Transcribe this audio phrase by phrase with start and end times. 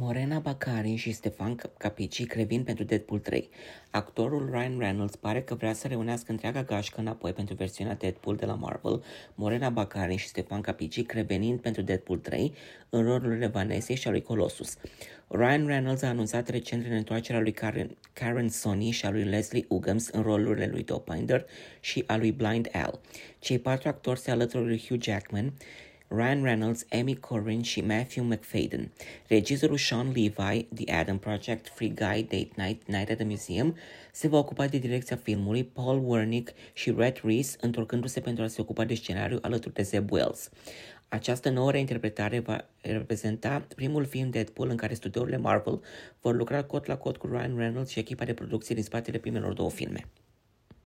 [0.00, 3.48] Morena Baccarin și Stefan Capici revin pentru Deadpool 3.
[3.90, 8.46] Actorul Ryan Reynolds pare că vrea să reunească întreaga gașcă înapoi pentru versiunea Deadpool de
[8.46, 9.02] la Marvel,
[9.34, 12.54] Morena Baccarin și Stefan Capici revenind pentru Deadpool 3
[12.88, 14.76] în rolurile Vanessa și a lui Colossus.
[15.28, 20.08] Ryan Reynolds a anunțat recent reîntoarcerea lui Karen, Karen Sony și a lui Leslie Uggams
[20.08, 21.46] în rolurile lui Dopinder
[21.80, 23.00] și a lui Blind Al.
[23.38, 25.52] Cei patru actori se alătură lui Hugh Jackman,
[26.10, 28.92] Ryan Reynolds, Amy Corrin și Matthew McFadden.
[29.26, 33.76] Regizorul Sean Levi, The Adam Project, Free Guy, Date Night, Night at the Museum,
[34.12, 38.60] se va ocupa de direcția filmului, Paul Wernick și Red Reese, întorcându-se pentru a se
[38.60, 40.50] ocupa de scenariu alături de Zeb Wells.
[41.08, 45.80] Această nouă reinterpretare va reprezenta primul film Deadpool în care studiourile Marvel
[46.20, 49.52] vor lucra cot la cot cu Ryan Reynolds și echipa de producție din spatele primelor
[49.52, 50.04] două filme.